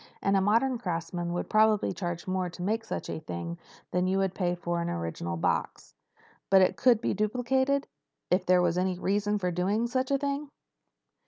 [0.19, 3.59] And a modern craftsman would probably charge more to make such a thing
[3.91, 5.93] than you would pay for an original box."
[6.49, 10.49] "But it could be duplicated—if there was any reason for doing such a thing?"